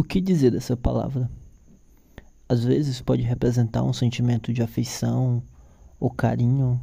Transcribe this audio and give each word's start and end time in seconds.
O 0.00 0.02
que 0.02 0.18
dizer 0.18 0.52
dessa 0.52 0.74
palavra? 0.78 1.30
Às 2.48 2.64
vezes 2.64 3.02
pode 3.02 3.20
representar 3.20 3.82
um 3.82 3.92
sentimento 3.92 4.50
de 4.50 4.62
afeição 4.62 5.42
ou 6.00 6.08
carinho, 6.08 6.80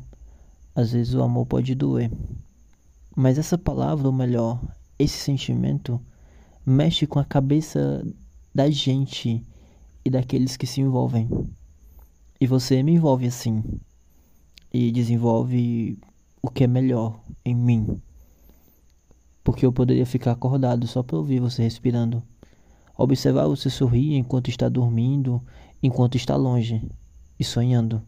às 0.75 0.91
vezes 0.91 1.15
o 1.15 1.23
amor 1.23 1.47
pode 1.47 1.73
doer. 1.73 2.11
Mas 3.15 3.39
essa 3.39 3.57
palavra, 3.57 4.05
ou 4.05 4.13
melhor, 4.13 4.61
esse 4.99 5.17
sentimento, 5.17 5.99
mexe 6.63 7.07
com 7.07 7.17
a 7.17 7.25
cabeça 7.25 8.05
da 8.53 8.69
gente 8.69 9.43
e 10.05 10.11
daqueles 10.11 10.55
que 10.55 10.67
se 10.67 10.81
envolvem. 10.81 11.27
E 12.39 12.45
você 12.45 12.83
me 12.83 12.91
envolve 12.91 13.25
assim. 13.25 13.63
E 14.71 14.91
desenvolve 14.91 15.97
o 16.39 16.51
que 16.51 16.65
é 16.65 16.67
melhor 16.67 17.19
em 17.43 17.55
mim. 17.55 17.99
Porque 19.43 19.65
eu 19.65 19.73
poderia 19.73 20.05
ficar 20.05 20.33
acordado 20.33 20.85
só 20.85 21.01
para 21.01 21.17
ouvir 21.17 21.39
você 21.39 21.63
respirando. 21.63 22.21
Observar 22.97 23.47
você 23.47 23.69
sorrir 23.69 24.15
enquanto 24.15 24.49
está 24.49 24.67
dormindo, 24.67 25.41
enquanto 25.83 26.15
está 26.15 26.35
longe 26.35 26.81
e 27.39 27.43
sonhando. 27.43 28.01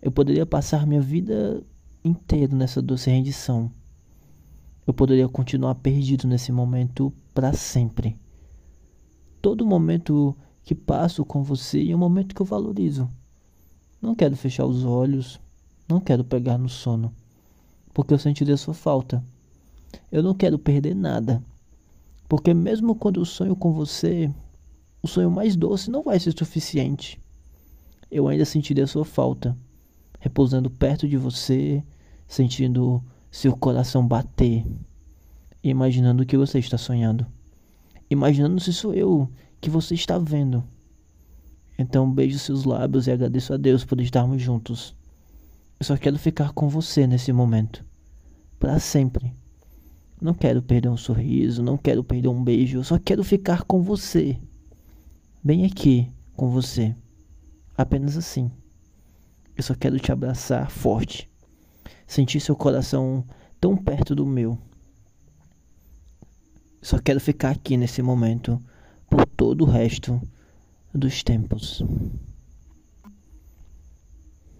Eu 0.00 0.10
poderia 0.10 0.46
passar 0.46 0.86
minha 0.86 1.00
vida 1.00 1.62
inteira 2.02 2.54
nessa 2.56 2.80
doce 2.80 3.10
rendição. 3.10 3.70
Eu 4.86 4.94
poderia 4.94 5.28
continuar 5.28 5.74
perdido 5.74 6.26
nesse 6.26 6.50
momento 6.50 7.12
para 7.34 7.52
sempre. 7.52 8.16
Todo 9.42 9.66
momento 9.66 10.34
que 10.64 10.74
passo 10.74 11.24
com 11.24 11.42
você 11.42 11.90
é 11.90 11.94
um 11.94 11.98
momento 11.98 12.34
que 12.34 12.40
eu 12.40 12.46
valorizo. 12.46 13.10
Não 14.00 14.14
quero 14.14 14.36
fechar 14.36 14.64
os 14.64 14.84
olhos, 14.84 15.40
não 15.88 16.00
quero 16.00 16.24
pegar 16.24 16.56
no 16.56 16.68
sono, 16.68 17.12
porque 17.92 18.14
eu 18.14 18.18
sentirei 18.18 18.56
sua 18.56 18.74
falta. 18.74 19.22
Eu 20.10 20.22
não 20.22 20.34
quero 20.34 20.58
perder 20.58 20.94
nada. 20.94 21.42
Porque 22.28 22.52
mesmo 22.52 22.94
quando 22.94 23.20
eu 23.20 23.24
sonho 23.24 23.56
com 23.56 23.72
você, 23.72 24.30
o 25.02 25.08
sonho 25.08 25.30
mais 25.30 25.56
doce 25.56 25.90
não 25.90 26.02
vai 26.02 26.20
ser 26.20 26.36
suficiente. 26.36 27.20
Eu 28.10 28.28
ainda 28.28 28.44
sentirei 28.44 28.84
a 28.84 28.86
sua 28.86 29.04
falta, 29.04 29.56
repousando 30.20 30.68
perto 30.68 31.08
de 31.08 31.16
você, 31.16 31.82
sentindo 32.26 33.02
seu 33.30 33.56
coração 33.56 34.06
bater, 34.06 34.66
imaginando 35.62 36.22
o 36.22 36.26
que 36.26 36.36
você 36.36 36.58
está 36.58 36.76
sonhando, 36.76 37.26
imaginando 38.10 38.60
se 38.60 38.72
sou 38.72 38.92
eu 38.92 39.30
que 39.60 39.70
você 39.70 39.94
está 39.94 40.18
vendo. 40.18 40.62
Então 41.78 42.10
beijo 42.10 42.38
seus 42.38 42.64
lábios 42.64 43.06
e 43.06 43.10
agradeço 43.10 43.54
a 43.54 43.56
Deus 43.56 43.84
por 43.84 44.00
estarmos 44.00 44.42
juntos. 44.42 44.94
Eu 45.80 45.86
só 45.86 45.96
quero 45.96 46.18
ficar 46.18 46.52
com 46.52 46.68
você 46.68 47.06
nesse 47.06 47.32
momento, 47.32 47.84
para 48.58 48.78
sempre. 48.80 49.37
Não 50.20 50.34
quero 50.34 50.60
perder 50.60 50.88
um 50.88 50.96
sorriso, 50.96 51.62
não 51.62 51.76
quero 51.76 52.02
perder 52.02 52.28
um 52.28 52.42
beijo, 52.42 52.78
eu 52.78 52.84
só 52.84 52.98
quero 52.98 53.22
ficar 53.22 53.62
com 53.62 53.82
você. 53.82 54.36
Bem 55.42 55.64
aqui 55.64 56.10
com 56.34 56.50
você. 56.50 56.94
Apenas 57.76 58.16
assim. 58.16 58.50
Eu 59.56 59.62
só 59.62 59.74
quero 59.74 59.98
te 60.00 60.10
abraçar 60.10 60.70
forte. 60.70 61.30
Sentir 62.06 62.40
seu 62.40 62.56
coração 62.56 63.24
tão 63.60 63.76
perto 63.76 64.14
do 64.14 64.26
meu. 64.26 64.58
Só 66.82 66.98
quero 66.98 67.20
ficar 67.20 67.50
aqui 67.50 67.76
nesse 67.76 68.02
momento 68.02 68.60
por 69.08 69.24
todo 69.26 69.62
o 69.62 69.68
resto 69.68 70.20
dos 70.92 71.22
tempos. 71.22 71.84